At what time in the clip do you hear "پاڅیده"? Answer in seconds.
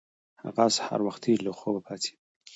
1.85-2.19